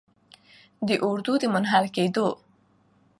[0.87, 2.27] د اردو د منحل کیدو